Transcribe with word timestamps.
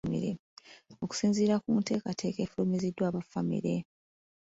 Okusinziira 1.03 1.55
ku 1.63 1.69
nteekateeka 1.81 2.39
efulumiziddwa 2.45 3.03
aba 3.09 3.21
famire. 3.31 3.75